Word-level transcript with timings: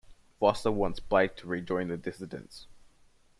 Foster 0.39 0.71
wants 0.71 0.99
Blake 0.99 1.35
to 1.35 1.47
rejoin 1.47 1.87
the 1.89 1.95
dissidents. 1.95 2.65